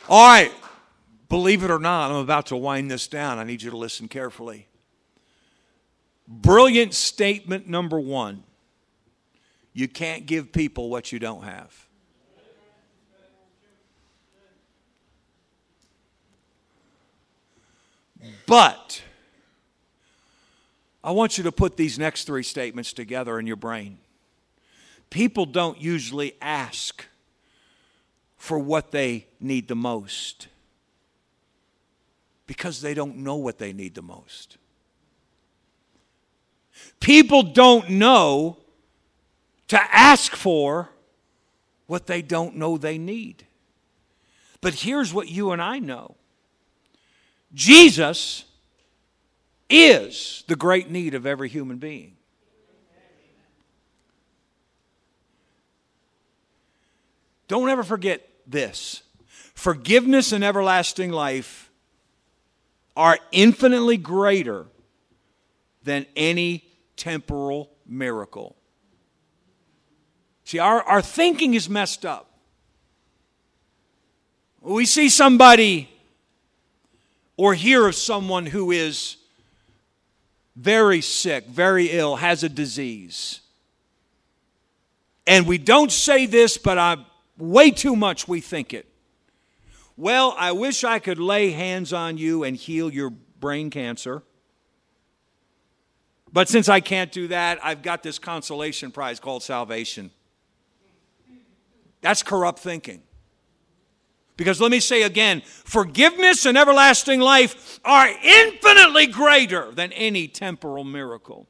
All 0.08 0.26
right, 0.26 0.52
believe 1.28 1.64
it 1.64 1.70
or 1.70 1.80
not, 1.80 2.10
I'm 2.10 2.16
about 2.18 2.46
to 2.46 2.56
wind 2.56 2.90
this 2.90 3.08
down. 3.08 3.38
I 3.38 3.44
need 3.44 3.62
you 3.62 3.70
to 3.70 3.76
listen 3.76 4.08
carefully. 4.08 4.67
Brilliant 6.28 6.92
statement 6.92 7.66
number 7.66 7.98
one 7.98 8.44
you 9.72 9.86
can't 9.86 10.26
give 10.26 10.52
people 10.52 10.90
what 10.90 11.12
you 11.12 11.18
don't 11.18 11.44
have. 11.44 11.86
But 18.44 19.02
I 21.04 21.12
want 21.12 21.38
you 21.38 21.44
to 21.44 21.52
put 21.52 21.76
these 21.76 21.98
next 21.98 22.24
three 22.24 22.42
statements 22.42 22.92
together 22.92 23.38
in 23.38 23.46
your 23.46 23.56
brain. 23.56 23.98
People 25.10 25.46
don't 25.46 25.80
usually 25.80 26.34
ask 26.42 27.06
for 28.36 28.58
what 28.58 28.90
they 28.90 29.26
need 29.38 29.68
the 29.68 29.76
most 29.76 30.48
because 32.46 32.80
they 32.80 32.94
don't 32.94 33.18
know 33.18 33.36
what 33.36 33.58
they 33.58 33.72
need 33.72 33.94
the 33.94 34.02
most. 34.02 34.56
People 37.00 37.42
don't 37.42 37.90
know 37.90 38.58
to 39.68 39.78
ask 39.94 40.34
for 40.34 40.88
what 41.86 42.06
they 42.06 42.22
don't 42.22 42.56
know 42.56 42.76
they 42.76 42.98
need. 42.98 43.46
But 44.60 44.74
here's 44.74 45.12
what 45.12 45.28
you 45.28 45.52
and 45.52 45.62
I 45.62 45.78
know 45.78 46.16
Jesus 47.54 48.44
is 49.70 50.44
the 50.48 50.56
great 50.56 50.90
need 50.90 51.14
of 51.14 51.26
every 51.26 51.48
human 51.48 51.78
being. 51.78 52.14
Don't 57.46 57.70
ever 57.70 57.82
forget 57.82 58.28
this 58.46 59.02
forgiveness 59.54 60.32
and 60.32 60.44
everlasting 60.44 61.10
life 61.10 61.70
are 62.96 63.18
infinitely 63.32 63.96
greater 63.96 64.66
than 65.82 66.04
any 66.14 66.67
temporal 66.98 67.70
miracle. 67.86 68.56
See, 70.44 70.58
our, 70.58 70.82
our 70.82 71.00
thinking 71.00 71.54
is 71.54 71.68
messed 71.68 72.04
up. 72.04 72.30
We 74.60 74.84
see 74.84 75.08
somebody 75.08 75.88
or 77.36 77.54
hear 77.54 77.86
of 77.86 77.94
someone 77.94 78.46
who 78.46 78.70
is 78.70 79.16
very 80.56 81.00
sick, 81.00 81.46
very 81.46 81.90
ill, 81.90 82.16
has 82.16 82.42
a 82.42 82.48
disease. 82.48 83.40
And 85.26 85.46
we 85.46 85.56
don't 85.58 85.92
say 85.92 86.26
this, 86.26 86.58
but 86.58 86.78
I 86.78 86.96
way 87.36 87.70
too 87.70 87.94
much 87.94 88.26
we 88.26 88.40
think 88.40 88.74
it. 88.74 88.86
Well, 89.96 90.34
I 90.38 90.52
wish 90.52 90.84
I 90.84 90.98
could 90.98 91.18
lay 91.18 91.50
hands 91.50 91.92
on 91.92 92.18
you 92.18 92.42
and 92.44 92.56
heal 92.56 92.92
your 92.92 93.10
brain 93.10 93.70
cancer. 93.70 94.22
But 96.32 96.48
since 96.48 96.68
I 96.68 96.80
can't 96.80 97.10
do 97.10 97.28
that, 97.28 97.58
I've 97.64 97.82
got 97.82 98.02
this 98.02 98.18
consolation 98.18 98.90
prize 98.90 99.18
called 99.18 99.42
salvation. 99.42 100.10
That's 102.00 102.22
corrupt 102.22 102.58
thinking. 102.58 103.02
Because 104.36 104.60
let 104.60 104.70
me 104.70 104.78
say 104.78 105.02
again 105.02 105.42
forgiveness 105.64 106.46
and 106.46 106.56
everlasting 106.56 107.20
life 107.20 107.80
are 107.84 108.08
infinitely 108.22 109.08
greater 109.08 109.72
than 109.72 109.92
any 109.92 110.28
temporal 110.28 110.84
miracle. 110.84 111.48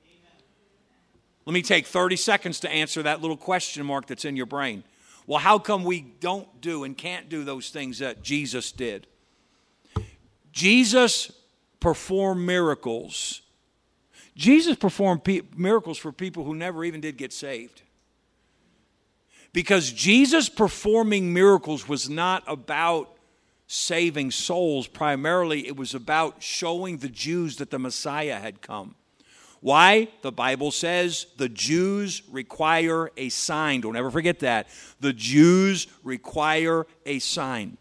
Let 1.44 1.52
me 1.52 1.62
take 1.62 1.86
30 1.86 2.16
seconds 2.16 2.60
to 2.60 2.70
answer 2.70 3.02
that 3.02 3.20
little 3.20 3.36
question 3.36 3.84
mark 3.84 4.06
that's 4.06 4.24
in 4.24 4.36
your 4.36 4.46
brain. 4.46 4.84
Well, 5.26 5.38
how 5.38 5.58
come 5.58 5.84
we 5.84 6.00
don't 6.00 6.60
do 6.62 6.84
and 6.84 6.96
can't 6.96 7.28
do 7.28 7.44
those 7.44 7.68
things 7.68 7.98
that 7.98 8.22
Jesus 8.22 8.72
did? 8.72 9.06
Jesus 10.52 11.30
performed 11.80 12.46
miracles 12.46 13.42
Jesus 14.38 14.76
performed 14.76 15.24
pe- 15.24 15.40
miracles 15.56 15.98
for 15.98 16.12
people 16.12 16.44
who 16.44 16.54
never 16.54 16.84
even 16.84 17.00
did 17.00 17.16
get 17.16 17.32
saved. 17.32 17.82
Because 19.52 19.90
Jesus 19.90 20.48
performing 20.48 21.34
miracles 21.34 21.88
was 21.88 22.08
not 22.08 22.44
about 22.46 23.16
saving 23.66 24.30
souls, 24.30 24.86
primarily, 24.86 25.66
it 25.66 25.76
was 25.76 25.92
about 25.92 26.40
showing 26.40 26.98
the 26.98 27.08
Jews 27.08 27.56
that 27.56 27.70
the 27.70 27.80
Messiah 27.80 28.38
had 28.38 28.62
come. 28.62 28.94
Why? 29.60 30.06
The 30.22 30.30
Bible 30.30 30.70
says 30.70 31.26
the 31.36 31.48
Jews 31.48 32.22
require 32.30 33.10
a 33.16 33.30
sign. 33.30 33.80
Don't 33.80 33.96
ever 33.96 34.10
forget 34.10 34.38
that. 34.40 34.68
The 35.00 35.12
Jews 35.12 35.88
require 36.04 36.86
a 37.04 37.18
sign 37.18 37.76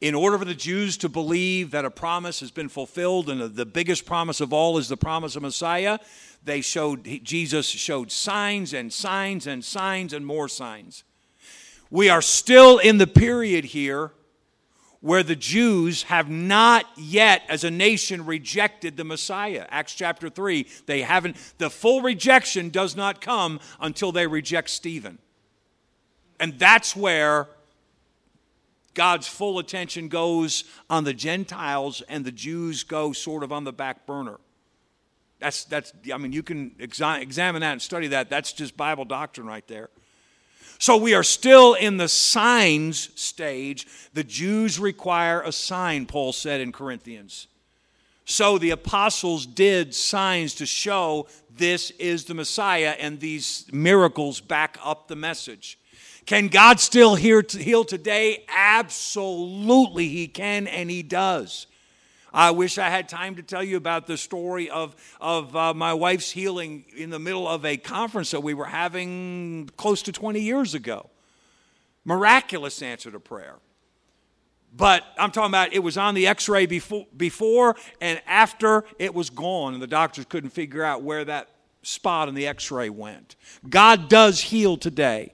in 0.00 0.14
order 0.14 0.38
for 0.38 0.44
the 0.44 0.54
Jews 0.54 0.96
to 0.98 1.08
believe 1.08 1.70
that 1.70 1.84
a 1.84 1.90
promise 1.90 2.40
has 2.40 2.50
been 2.50 2.68
fulfilled, 2.68 3.30
and 3.30 3.54
the 3.54 3.66
biggest 3.66 4.04
promise 4.04 4.40
of 4.40 4.52
all 4.52 4.76
is 4.78 4.88
the 4.88 4.96
promise 4.96 5.36
of 5.36 5.42
Messiah, 5.42 5.98
they 6.44 6.60
showed 6.60 7.04
Jesus 7.22 7.66
showed 7.66 8.12
signs 8.12 8.72
and 8.72 8.92
signs 8.92 9.46
and 9.46 9.64
signs 9.64 10.12
and 10.12 10.26
more 10.26 10.48
signs. 10.48 11.02
We 11.90 12.08
are 12.08 12.22
still 12.22 12.78
in 12.78 12.98
the 12.98 13.06
period 13.06 13.66
here 13.66 14.12
where 15.00 15.22
the 15.22 15.36
Jews 15.36 16.04
have 16.04 16.28
not 16.28 16.84
yet, 16.96 17.42
as 17.48 17.64
a 17.64 17.70
nation, 17.70 18.26
rejected 18.26 18.96
the 18.96 19.04
Messiah. 19.04 19.66
Acts 19.70 19.94
chapter 19.94 20.28
3, 20.28 20.66
they 20.86 21.02
haven't, 21.02 21.36
the 21.58 21.70
full 21.70 22.02
rejection 22.02 22.70
does 22.70 22.96
not 22.96 23.20
come 23.20 23.60
until 23.80 24.10
they 24.10 24.26
reject 24.26 24.68
Stephen. 24.68 25.18
And 26.40 26.58
that's 26.58 26.96
where 26.96 27.48
God's 28.96 29.28
full 29.28 29.60
attention 29.60 30.08
goes 30.08 30.64
on 30.90 31.04
the 31.04 31.14
Gentiles 31.14 32.02
and 32.08 32.24
the 32.24 32.32
Jews 32.32 32.82
go 32.82 33.12
sort 33.12 33.44
of 33.44 33.52
on 33.52 33.62
the 33.62 33.72
back 33.72 34.06
burner. 34.06 34.38
That's, 35.38 35.64
that's 35.64 35.92
I 36.12 36.16
mean, 36.16 36.32
you 36.32 36.42
can 36.42 36.70
exa- 36.80 37.20
examine 37.20 37.60
that 37.60 37.72
and 37.72 37.82
study 37.82 38.08
that. 38.08 38.28
That's 38.28 38.52
just 38.52 38.76
Bible 38.76 39.04
doctrine 39.04 39.46
right 39.46 39.66
there. 39.68 39.90
So 40.78 40.96
we 40.96 41.14
are 41.14 41.22
still 41.22 41.74
in 41.74 41.98
the 41.98 42.08
signs 42.08 43.10
stage. 43.20 43.86
The 44.14 44.24
Jews 44.24 44.78
require 44.78 45.42
a 45.42 45.52
sign, 45.52 46.06
Paul 46.06 46.32
said 46.32 46.60
in 46.60 46.72
Corinthians. 46.72 47.46
So 48.24 48.58
the 48.58 48.70
apostles 48.70 49.46
did 49.46 49.94
signs 49.94 50.54
to 50.56 50.66
show 50.66 51.28
this 51.54 51.92
is 51.92 52.24
the 52.24 52.34
Messiah, 52.34 52.94
and 52.98 53.20
these 53.20 53.66
miracles 53.72 54.40
back 54.40 54.78
up 54.82 55.06
the 55.06 55.16
message. 55.16 55.78
Can 56.26 56.48
God 56.48 56.80
still 56.80 57.14
heal 57.14 57.42
today? 57.84 58.44
Absolutely, 58.48 60.08
He 60.08 60.26
can, 60.26 60.66
and 60.66 60.90
He 60.90 61.02
does. 61.02 61.68
I 62.34 62.50
wish 62.50 62.76
I 62.76 62.90
had 62.90 63.08
time 63.08 63.36
to 63.36 63.42
tell 63.42 63.62
you 63.62 63.76
about 63.76 64.06
the 64.06 64.18
story 64.18 64.68
of, 64.68 64.94
of 65.20 65.54
uh, 65.56 65.72
my 65.72 65.94
wife's 65.94 66.30
healing 66.30 66.84
in 66.94 67.10
the 67.10 67.20
middle 67.20 67.48
of 67.48 67.64
a 67.64 67.76
conference 67.76 68.32
that 68.32 68.42
we 68.42 68.52
were 68.52 68.66
having 68.66 69.70
close 69.76 70.02
to 70.02 70.12
20 70.12 70.40
years 70.40 70.74
ago. 70.74 71.08
Miraculous 72.04 72.82
answer 72.82 73.10
to 73.10 73.20
prayer. 73.20 73.54
But 74.76 75.04
I'm 75.16 75.30
talking 75.30 75.50
about 75.50 75.72
it 75.72 75.78
was 75.78 75.96
on 75.96 76.14
the 76.14 76.26
x 76.26 76.48
ray 76.48 76.66
before, 76.66 77.06
before 77.16 77.76
and 78.00 78.20
after 78.26 78.84
it 78.98 79.14
was 79.14 79.30
gone, 79.30 79.72
and 79.72 79.82
the 79.82 79.86
doctors 79.86 80.26
couldn't 80.26 80.50
figure 80.50 80.84
out 80.84 81.02
where 81.02 81.24
that 81.24 81.48
spot 81.82 82.28
in 82.28 82.34
the 82.34 82.46
x 82.46 82.70
ray 82.70 82.90
went. 82.90 83.36
God 83.66 84.10
does 84.10 84.40
heal 84.40 84.76
today. 84.76 85.32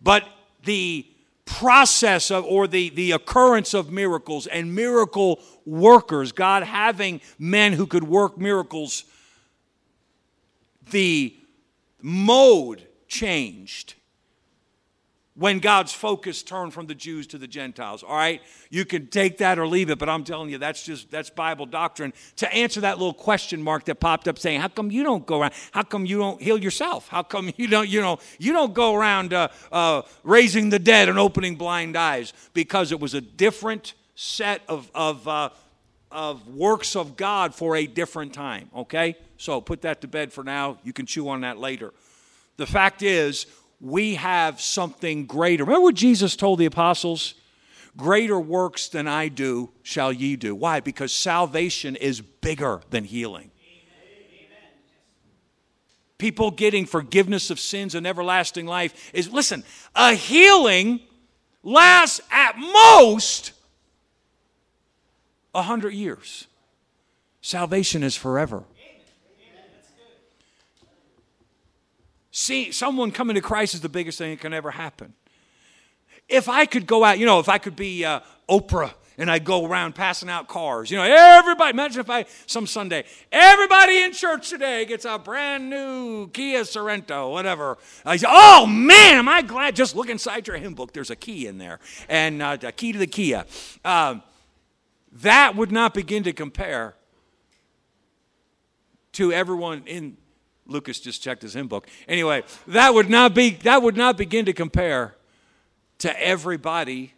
But 0.00 0.24
the 0.64 1.06
process 1.44 2.30
of, 2.30 2.44
or 2.44 2.66
the, 2.66 2.90
the 2.90 3.12
occurrence 3.12 3.74
of 3.74 3.90
miracles 3.90 4.46
and 4.46 4.74
miracle 4.74 5.40
workers, 5.66 6.32
God 6.32 6.62
having 6.62 7.20
men 7.38 7.72
who 7.72 7.86
could 7.86 8.04
work 8.04 8.38
miracles, 8.38 9.04
the 10.90 11.34
mode 12.00 12.86
changed 13.08 13.94
when 15.40 15.58
God's 15.58 15.90
focus 15.90 16.42
turned 16.42 16.74
from 16.74 16.86
the 16.86 16.94
Jews 16.94 17.26
to 17.28 17.38
the 17.38 17.46
Gentiles. 17.46 18.02
All 18.02 18.14
right? 18.14 18.42
You 18.68 18.84
can 18.84 19.06
take 19.06 19.38
that 19.38 19.58
or 19.58 19.66
leave 19.66 19.88
it, 19.88 19.98
but 19.98 20.06
I'm 20.06 20.22
telling 20.22 20.50
you, 20.50 20.58
that's 20.58 20.82
just 20.82 21.10
that's 21.10 21.30
Bible 21.30 21.64
doctrine. 21.64 22.12
To 22.36 22.54
answer 22.54 22.82
that 22.82 22.98
little 22.98 23.14
question 23.14 23.62
mark 23.62 23.86
that 23.86 24.00
popped 24.00 24.28
up 24.28 24.38
saying, 24.38 24.60
How 24.60 24.68
come 24.68 24.90
you 24.90 25.02
don't 25.02 25.24
go 25.24 25.40
around? 25.40 25.54
How 25.70 25.82
come 25.82 26.04
you 26.04 26.18
don't 26.18 26.42
heal 26.42 26.58
yourself? 26.58 27.08
How 27.08 27.22
come 27.22 27.50
you 27.56 27.68
don't, 27.68 27.88
you 27.88 28.02
know, 28.02 28.18
you 28.38 28.52
don't 28.52 28.74
go 28.74 28.94
around 28.94 29.32
uh, 29.32 29.48
uh, 29.72 30.02
raising 30.24 30.68
the 30.68 30.78
dead 30.78 31.08
and 31.08 31.18
opening 31.18 31.56
blind 31.56 31.96
eyes? 31.96 32.34
Because 32.52 32.92
it 32.92 33.00
was 33.00 33.14
a 33.14 33.22
different 33.22 33.94
set 34.16 34.60
of, 34.68 34.90
of, 34.94 35.26
uh, 35.26 35.48
of 36.12 36.48
works 36.48 36.94
of 36.94 37.16
God 37.16 37.54
for 37.54 37.76
a 37.76 37.86
different 37.86 38.34
time, 38.34 38.68
okay? 38.76 39.16
So 39.38 39.62
put 39.62 39.80
that 39.82 40.02
to 40.02 40.06
bed 40.06 40.34
for 40.34 40.44
now. 40.44 40.76
You 40.84 40.92
can 40.92 41.06
chew 41.06 41.30
on 41.30 41.40
that 41.40 41.56
later. 41.56 41.94
The 42.60 42.66
fact 42.66 43.00
is, 43.00 43.46
we 43.80 44.16
have 44.16 44.60
something 44.60 45.26
greater. 45.26 45.64
Remember 45.64 45.84
what 45.84 45.94
Jesus 45.94 46.36
told 46.36 46.58
the 46.58 46.66
apostles? 46.66 47.34
Greater 47.96 48.38
works 48.38 48.88
than 48.88 49.08
I 49.08 49.28
do 49.28 49.70
shall 49.82 50.12
ye 50.12 50.36
do. 50.36 50.54
Why? 50.54 50.80
Because 50.80 51.12
salvation 51.12 51.96
is 51.96 52.20
bigger 52.20 52.82
than 52.90 53.04
healing. 53.04 53.50
People 56.18 56.50
getting 56.50 56.84
forgiveness 56.84 57.50
of 57.50 57.58
sins 57.58 57.94
and 57.94 58.06
everlasting 58.06 58.66
life 58.66 59.10
is, 59.14 59.32
listen, 59.32 59.64
a 59.94 60.14
healing 60.14 61.00
lasts 61.62 62.20
at 62.30 62.58
most 62.58 63.52
a 65.54 65.62
hundred 65.62 65.94
years. 65.94 66.46
Salvation 67.40 68.02
is 68.02 68.16
forever. 68.16 68.64
See, 72.32 72.70
someone 72.70 73.10
coming 73.10 73.34
to 73.34 73.40
Christ 73.40 73.74
is 73.74 73.80
the 73.80 73.88
biggest 73.88 74.18
thing 74.18 74.30
that 74.30 74.40
can 74.40 74.52
ever 74.52 74.70
happen. 74.70 75.14
If 76.28 76.48
I 76.48 76.64
could 76.64 76.86
go 76.86 77.02
out, 77.02 77.18
you 77.18 77.26
know, 77.26 77.40
if 77.40 77.48
I 77.48 77.58
could 77.58 77.74
be 77.74 78.04
uh, 78.04 78.20
Oprah 78.48 78.92
and 79.18 79.28
I 79.28 79.40
go 79.40 79.66
around 79.66 79.96
passing 79.96 80.28
out 80.28 80.46
cars, 80.46 80.90
you 80.90 80.96
know, 80.96 81.02
everybody, 81.02 81.70
imagine 81.70 82.00
if 82.00 82.08
I, 82.08 82.24
some 82.46 82.68
Sunday, 82.68 83.04
everybody 83.32 84.02
in 84.02 84.12
church 84.12 84.48
today 84.48 84.84
gets 84.84 85.04
a 85.04 85.18
brand 85.18 85.68
new 85.68 86.28
Kia 86.28 86.62
Sorento, 86.62 87.32
whatever. 87.32 87.78
I 88.06 88.16
say, 88.16 88.28
oh 88.30 88.64
man, 88.64 89.16
am 89.16 89.28
I 89.28 89.42
glad, 89.42 89.74
just 89.74 89.96
look 89.96 90.08
inside 90.08 90.46
your 90.46 90.56
hymn 90.56 90.74
book, 90.74 90.92
there's 90.92 91.10
a 91.10 91.16
key 91.16 91.48
in 91.48 91.58
there, 91.58 91.80
and 92.08 92.40
uh, 92.40 92.56
a 92.62 92.70
key 92.70 92.92
to 92.92 92.98
the 92.98 93.08
Kia. 93.08 93.44
Um, 93.84 94.22
that 95.12 95.56
would 95.56 95.72
not 95.72 95.94
begin 95.94 96.22
to 96.22 96.32
compare 96.32 96.94
to 99.12 99.32
everyone 99.32 99.82
in 99.86 100.16
Lucas 100.70 101.00
just 101.00 101.22
checked 101.22 101.42
his 101.42 101.54
hymn 101.54 101.68
book. 101.68 101.88
Anyway, 102.08 102.42
that 102.68 102.94
would 102.94 103.10
not 103.10 103.34
be 103.34 103.50
that 103.50 103.82
would 103.82 103.96
not 103.96 104.16
begin 104.16 104.44
to 104.46 104.52
compare 104.52 105.14
to 105.98 106.22
everybody 106.22 107.12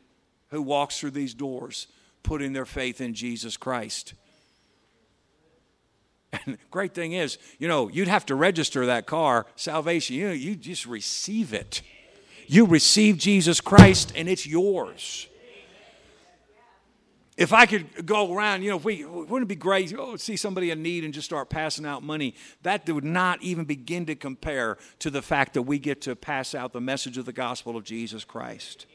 who 0.48 0.62
walks 0.62 0.98
through 0.98 1.10
these 1.12 1.34
doors 1.34 1.86
putting 2.22 2.52
their 2.52 2.66
faith 2.66 3.00
in 3.00 3.14
Jesus 3.14 3.56
Christ. 3.56 4.14
And 6.32 6.54
the 6.54 6.58
great 6.70 6.94
thing 6.94 7.12
is, 7.12 7.36
you 7.58 7.68
know, 7.68 7.88
you'd 7.88 8.08
have 8.08 8.24
to 8.26 8.34
register 8.34 8.86
that 8.86 9.06
car, 9.06 9.44
salvation. 9.54 10.16
You 10.16 10.28
know, 10.28 10.34
you 10.34 10.56
just 10.56 10.86
receive 10.86 11.52
it. 11.52 11.82
You 12.46 12.64
receive 12.64 13.18
Jesus 13.18 13.60
Christ 13.60 14.14
and 14.16 14.30
it's 14.30 14.46
yours 14.46 15.28
if 17.36 17.52
I 17.52 17.64
could 17.64 18.04
go 18.04 18.34
around, 18.34 18.62
you 18.62 18.70
know, 18.70 18.76
if 18.76 18.84
we, 18.84 19.04
wouldn't 19.04 19.42
it 19.42 19.48
be 19.48 19.56
great? 19.56 19.94
Oh, 19.96 20.16
see 20.16 20.36
somebody 20.36 20.70
in 20.70 20.82
need 20.82 21.02
and 21.04 21.14
just 21.14 21.24
start 21.24 21.48
passing 21.48 21.86
out 21.86 22.02
money. 22.02 22.34
That 22.62 22.88
would 22.88 23.04
not 23.04 23.42
even 23.42 23.64
begin 23.64 24.04
to 24.06 24.14
compare 24.14 24.76
to 24.98 25.10
the 25.10 25.22
fact 25.22 25.54
that 25.54 25.62
we 25.62 25.78
get 25.78 26.02
to 26.02 26.14
pass 26.14 26.54
out 26.54 26.72
the 26.72 26.80
message 26.80 27.16
of 27.16 27.24
the 27.24 27.32
gospel 27.32 27.76
of 27.76 27.84
Jesus 27.84 28.22
Christ. 28.24 28.86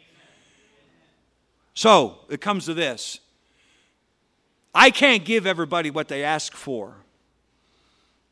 So 1.73 2.19
it 2.29 2.41
comes 2.41 2.65
to 2.65 2.73
this 2.73 3.19
I 4.73 4.91
can't 4.91 5.25
give 5.25 5.47
everybody 5.47 5.89
what 5.89 6.07
they 6.07 6.23
ask 6.23 6.53
for, 6.53 6.93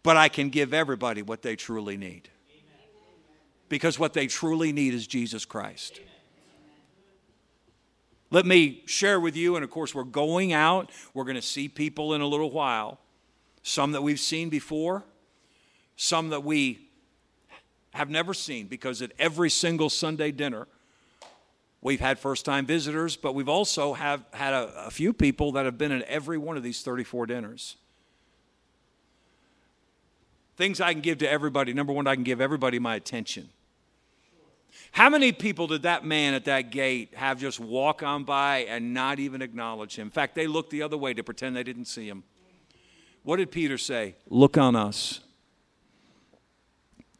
but 0.03 0.17
I 0.17 0.29
can 0.29 0.49
give 0.49 0.73
everybody 0.73 1.23
what 1.23 1.41
they 1.41 1.55
truly 1.55 1.97
need. 1.97 2.29
Because 3.67 3.97
what 3.97 4.13
they 4.13 4.27
truly 4.27 4.71
need 4.71 4.93
is 4.93 5.07
Jesus 5.07 5.45
Christ. 5.45 5.99
Let 8.35 8.45
me 8.45 8.83
share 8.85 9.21
with 9.21 9.37
you, 9.37 9.55
and 9.55 9.63
of 9.63 9.71
course, 9.71 9.95
we're 9.95 10.03
going 10.03 10.51
out. 10.51 10.91
We're 11.13 11.23
going 11.23 11.37
to 11.37 11.41
see 11.41 11.69
people 11.69 12.13
in 12.15 12.19
a 12.19 12.27
little 12.27 12.51
while. 12.51 12.99
Some 13.63 13.93
that 13.93 14.03
we've 14.03 14.19
seen 14.19 14.49
before, 14.49 15.05
some 15.95 16.31
that 16.31 16.43
we 16.43 16.89
have 17.93 18.09
never 18.09 18.33
seen, 18.33 18.67
because 18.67 19.01
at 19.01 19.13
every 19.17 19.49
single 19.49 19.89
Sunday 19.89 20.31
dinner, 20.33 20.67
we've 21.79 22.01
had 22.01 22.19
first 22.19 22.43
time 22.43 22.65
visitors, 22.65 23.15
but 23.15 23.35
we've 23.35 23.47
also 23.47 23.93
have 23.93 24.25
had 24.33 24.53
a, 24.53 24.87
a 24.87 24.91
few 24.91 25.13
people 25.13 25.53
that 25.53 25.63
have 25.63 25.77
been 25.77 25.93
at 25.93 26.01
every 26.01 26.37
one 26.37 26.57
of 26.57 26.63
these 26.63 26.81
34 26.81 27.27
dinners. 27.27 27.77
Things 30.57 30.81
I 30.81 30.91
can 30.91 31.01
give 31.01 31.19
to 31.19 31.31
everybody. 31.31 31.71
Number 31.71 31.93
one, 31.93 32.05
I 32.05 32.15
can 32.15 32.25
give 32.25 32.41
everybody 32.41 32.79
my 32.79 32.95
attention. 32.95 33.47
How 34.91 35.09
many 35.09 35.31
people 35.31 35.67
did 35.67 35.83
that 35.83 36.05
man 36.05 36.33
at 36.33 36.45
that 36.45 36.71
gate 36.71 37.13
have 37.15 37.39
just 37.39 37.59
walk 37.59 38.03
on 38.03 38.23
by 38.23 38.59
and 38.59 38.93
not 38.93 39.19
even 39.19 39.41
acknowledge 39.41 39.97
him? 39.97 40.07
In 40.07 40.11
fact, 40.11 40.35
they 40.35 40.47
looked 40.47 40.69
the 40.69 40.81
other 40.81 40.97
way 40.97 41.13
to 41.13 41.23
pretend 41.23 41.55
they 41.55 41.63
didn't 41.63 41.85
see 41.85 42.07
him. 42.07 42.23
What 43.23 43.37
did 43.37 43.51
Peter 43.51 43.77
say? 43.77 44.15
Look 44.29 44.57
on 44.57 44.75
us. 44.75 45.21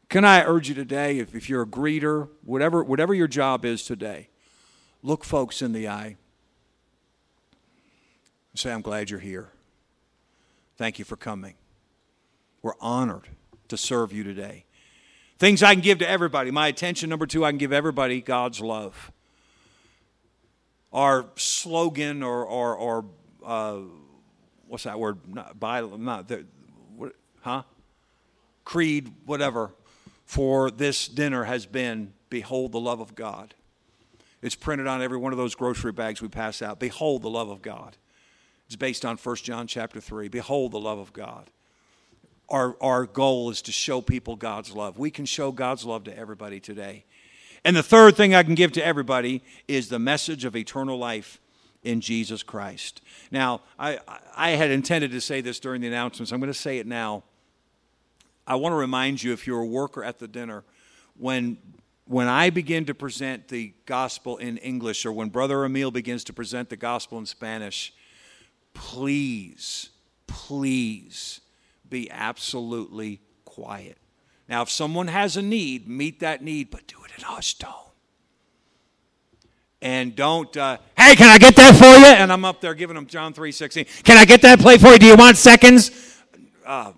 Can 0.08 0.24
I 0.24 0.44
urge 0.44 0.70
you 0.70 0.76
today, 0.76 1.20
if, 1.20 1.36
if 1.36 1.50
you're 1.50 1.64
a 1.64 1.68
greeter, 1.68 2.30
whatever, 2.44 2.84
whatever 2.84 3.14
your 3.14 3.28
job 3.28 3.66
is 3.66 3.84
today, 3.84 4.30
look 5.02 5.24
folks 5.24 5.62
in 5.62 5.72
the 5.72 5.88
eye 5.88 6.16
and 8.52 8.60
say, 8.60 8.72
I'm 8.72 8.82
glad 8.82 9.10
you're 9.10 9.20
here. 9.20 9.50
Thank 10.78 11.00
you 11.00 11.06
for 11.06 11.16
coming. 11.16 11.56
We're 12.62 12.80
honored 12.80 13.28
to 13.68 13.78
serve 13.78 14.14
you 14.14 14.24
today. 14.24 14.66
Things 15.38 15.62
I 15.62 15.74
can 15.74 15.82
give 15.82 16.00
to 16.00 16.10
everybody. 16.10 16.50
My 16.52 16.68
attention, 16.68 17.10
number 17.10 17.26
two, 17.26 17.44
I 17.44 17.52
can 17.52 17.58
give 17.58 17.74
everybody 17.74 18.22
God's 18.22 18.62
love. 18.62 19.12
Our 20.94 21.26
slogan 21.36 22.24
or, 22.24 22.46
or, 22.46 22.76
or 22.76 23.06
uh, 23.46 23.80
what's 24.68 24.86
that 24.86 24.98
word? 24.98 25.20
Not, 25.28 25.60
by, 25.60 25.82
not 25.82 26.30
the, 26.30 26.46
what, 26.96 27.14
huh? 27.42 27.64
Creed, 28.64 29.12
whatever, 29.26 29.74
for 30.26 30.72
this 30.72 31.08
dinner 31.08 31.44
has 31.44 31.66
been 31.66 32.14
Behold 32.30 32.72
the 32.72 32.80
love 32.80 33.02
of 33.02 33.14
God. 33.14 33.54
It's 34.42 34.56
printed 34.56 34.88
on 34.88 35.02
every 35.02 35.18
one 35.18 35.34
of 35.34 35.38
those 35.38 35.54
grocery 35.54 35.92
bags 35.92 36.22
we 36.22 36.28
pass 36.30 36.62
out. 36.62 36.80
Behold 36.80 37.24
the 37.24 37.30
love 37.30 37.50
of 37.50 37.62
God. 37.62 37.98
It's 38.68 38.76
based 38.76 39.06
on 39.06 39.18
1 39.18 39.36
John 39.38 39.68
chapter 39.68 40.00
3. 40.00 40.30
Behold 40.30 40.72
the 40.72 40.80
love 40.80 40.98
of 40.98 41.12
God 41.12 41.52
our, 42.50 42.76
our 42.82 43.06
goal 43.06 43.50
is 43.50 43.62
to 43.64 43.72
show 43.72 44.02
people 44.02 44.36
God's 44.36 44.72
love. 44.72 44.98
We 44.98 45.12
can 45.12 45.26
show 45.26 45.52
God's 45.52 45.86
love 45.86 46.04
to 46.06 46.18
everybody 46.18 46.60
today. 46.60 47.06
And 47.64 47.76
the 47.76 47.84
third 47.84 48.16
thing 48.16 48.36
I 48.36 48.44
can 48.44 48.56
give 48.56 48.72
to 48.74 48.86
everybody 48.86 49.42
is 49.68 49.90
the 49.90 50.00
message 50.00 50.46
of 50.46 50.56
eternal 50.56 50.98
life 50.98 51.40
in 51.84 52.02
Jesus 52.02 52.44
Christ. 52.44 53.02
Now, 53.32 53.62
I, 53.80 54.00
I 54.36 54.52
had 54.52 54.72
intended 54.72 55.12
to 55.12 55.22
say 55.22 55.42
this 55.42 55.60
during 55.60 55.82
the 55.82 55.88
announcements. 55.88 56.32
I'm 56.32 56.40
going 56.40 56.52
to 56.52 56.58
say 56.58 56.78
it 56.78 56.88
now. 56.88 57.24
I 58.48 58.56
want 58.56 58.74
to 58.74 58.78
remind 58.78 59.24
you, 59.24 59.34
if 59.34 59.48
you're 59.48 59.62
a 59.62 59.66
worker 59.66 60.04
at 60.04 60.20
the 60.20 60.28
dinner, 60.28 60.64
when 61.18 61.58
when 62.08 62.28
I 62.28 62.52
begin 62.52 62.86
to 62.86 62.94
present 62.94 63.48
the 63.48 63.74
gospel 63.88 64.38
in 64.38 64.58
English 64.58 65.08
or 65.08 65.12
when 65.12 65.30
Brother 65.30 65.66
Emil 65.66 65.90
begins 65.90 66.24
to 66.26 66.34
present 66.34 66.70
the 66.70 66.76
gospel 66.76 67.18
in 67.18 67.26
Spanish, 67.26 67.94
please, 68.76 69.90
please 70.28 71.42
be 71.90 72.10
absolutely 72.12 73.22
quiet. 73.44 73.98
Now, 74.48 74.62
if 74.62 74.70
someone 74.70 75.08
has 75.08 75.38
a 75.38 75.42
need, 75.42 75.88
meet 75.88 76.20
that 76.20 76.44
need, 76.44 76.70
but 76.70 76.88
do 76.88 76.98
it 77.04 77.12
in 77.18 77.24
hushed 77.24 77.62
tone. 77.62 77.72
And 79.82 80.16
don't, 80.16 80.56
uh, 80.58 80.78
hey, 80.98 81.16
can 81.16 81.30
I 81.30 81.38
get 81.38 81.56
that 81.58 81.76
for 81.76 81.86
you? 81.86 82.06
And 82.06 82.32
I'm 82.32 82.46
up 82.46 82.62
there 82.62 82.74
giving 82.74 82.96
them 82.96 83.06
John 83.06 83.34
3.16. 83.34 84.04
Can 84.04 84.18
I 84.18 84.26
get 84.26 84.42
that 84.42 84.60
play 84.60 84.78
for 84.78 84.88
you? 84.88 84.98
Do 84.98 85.06
you 85.06 85.16
want 85.16 85.38
seconds? 85.38 85.92
Uh, 86.66 86.94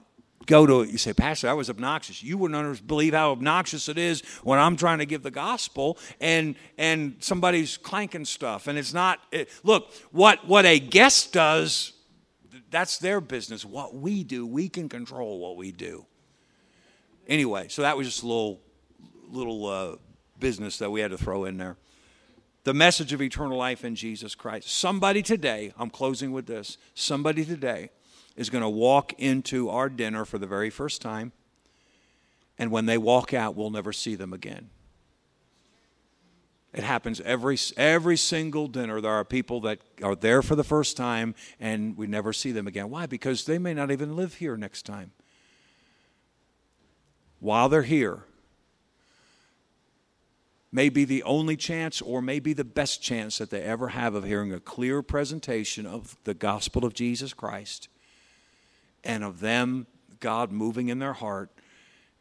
go 0.46 0.66
to 0.66 0.82
it. 0.82 0.90
You 0.90 0.98
say, 0.98 1.14
Pastor, 1.14 1.48
that 1.48 1.58
was 1.58 1.70
obnoxious. 1.70 2.24
You 2.24 2.38
wouldn't 2.38 2.88
believe 2.88 3.14
how 3.14 3.32
obnoxious 3.32 3.88
it 3.90 3.98
is 3.98 4.22
when 4.44 4.58
I'm 4.58 4.76
trying 4.76 5.00
to 5.00 5.06
give 5.06 5.22
the 5.22 5.32
gospel 5.32 5.98
and 6.20 6.56
and 6.78 7.16
somebody's 7.20 7.78
clanking 7.78 8.26
stuff. 8.26 8.68
And 8.68 8.80
it's 8.80 8.94
not. 8.94 9.20
It, 9.32 9.50
look, 9.64 9.94
what 10.12 10.48
what 10.48 10.66
a 10.66 10.80
guest 10.80 11.34
does 11.34 11.94
that's 12.70 12.98
their 12.98 13.22
business. 13.22 13.64
What 13.64 13.96
we 13.96 14.24
do, 14.24 14.46
we 14.46 14.70
can 14.70 14.90
control 14.90 15.40
what 15.40 15.58
we 15.58 15.72
do. 15.72 16.06
Anyway, 17.28 17.68
so 17.70 17.82
that 17.82 17.98
was 17.98 18.08
just 18.08 18.24
a 18.24 18.28
little 18.28 18.60
little 19.30 19.66
uh, 19.66 19.96
business 20.40 20.78
that 20.78 20.90
we 20.90 21.02
had 21.02 21.12
to 21.12 21.18
throw 21.18 21.46
in 21.46 21.58
there. 21.58 21.78
the 22.68 22.74
message 22.74 23.14
of 23.14 23.22
eternal 23.22 23.58
life 23.58 23.86
in 23.86 23.96
Jesus 23.96 24.36
Christ. 24.36 24.70
Somebody 24.70 25.22
today, 25.22 25.72
I'm 25.78 25.90
closing 25.90 26.34
with 26.34 26.48
this, 26.48 26.78
somebody 26.94 27.46
today 27.46 27.92
is 28.36 28.50
going 28.50 28.62
to 28.62 28.68
walk 28.70 29.14
into 29.18 29.70
our 29.70 29.88
dinner 29.88 30.26
for 30.26 30.38
the 30.38 30.48
very 30.48 30.70
first 30.70 31.02
time, 31.02 31.32
and 32.60 32.70
when 32.70 32.86
they 32.86 32.98
walk 32.98 33.34
out, 33.34 33.56
we'll 33.56 33.70
never 33.70 33.94
see 33.94 34.16
them 34.16 34.34
again. 34.34 34.70
It 36.78 36.84
happens 36.84 37.20
every 37.22 37.58
every 37.76 38.18
single 38.18 38.68
dinner. 38.68 39.02
There 39.02 39.12
are 39.12 39.26
people 39.26 39.62
that 39.62 39.80
are 40.04 40.16
there 40.16 40.44
for 40.44 40.56
the 40.56 40.64
first 40.64 40.96
time 40.96 41.34
and 41.60 41.98
we 41.98 42.06
never 42.06 42.32
see 42.32 42.52
them 42.52 42.68
again. 42.68 42.92
Why? 42.92 43.08
Because 43.08 43.46
they 43.46 43.58
may 43.58 43.74
not 43.74 43.90
even 43.90 44.16
live 44.16 44.36
here 44.36 44.56
next 44.56 44.86
time. 44.86 45.12
While 47.40 47.68
they're 47.68 47.82
here, 47.82 48.26
may 50.72 50.90
be 50.90 51.04
the 51.04 51.24
only 51.24 51.58
chance 51.58 52.00
or 52.00 52.22
may 52.22 52.40
be 52.40 52.54
the 52.54 52.64
best 52.64 53.02
chance 53.02 53.40
that 53.40 53.50
they 53.50 53.64
ever 53.64 53.88
have 53.88 54.14
of 54.14 54.24
hearing 54.24 54.54
a 54.54 54.60
clear 54.60 55.02
presentation 55.02 55.88
of 55.88 56.16
the 56.26 56.36
gospel 56.36 56.86
of 56.86 56.94
Jesus 56.94 57.34
Christ 57.34 57.88
and 59.04 59.24
of 59.24 59.40
them, 59.40 59.88
God 60.20 60.52
moving 60.52 60.90
in 60.90 61.00
their 61.00 61.14
heart 61.14 61.50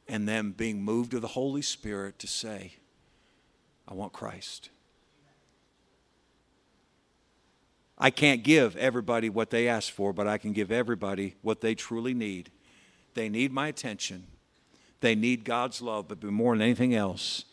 and 0.09 0.27
them 0.27 0.53
being 0.53 0.83
moved 0.83 1.11
to 1.11 1.21
the 1.21 1.29
Holy 1.29 1.61
Spirit 1.61 2.19
to 2.21 2.27
say, 2.27 2.77
I 3.89 3.95
want 3.95 4.13
Christ. 4.13 4.71
I 7.99 8.11
can't 8.11 8.43
give 8.43 8.77
everybody 8.77 9.31
what 9.31 9.51
they 9.51 9.69
ask 9.69 9.93
for, 9.93 10.13
but 10.13 10.27
I 10.27 10.39
can 10.39 10.53
give 10.53 10.71
everybody 10.71 11.35
what 11.41 11.61
they 11.61 11.75
truly 11.75 12.13
need. 12.13 12.51
They 13.15 13.29
need 13.29 13.53
my 13.53 13.69
attention. 13.69 14.27
They 15.01 15.15
need 15.15 15.45
God's 15.45 15.81
love, 15.81 16.09
but 16.09 16.23
more 16.23 16.55
than 16.55 16.63
anything 16.63 16.95
else, 16.95 17.45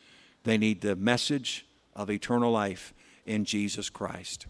they 0.43 0.57
need 0.57 0.81
the 0.81 0.95
message 0.95 1.65
of 1.95 2.09
eternal 2.09 2.51
life 2.51 2.93
in 3.25 3.45
Jesus 3.45 3.89
Christ. 3.89 4.47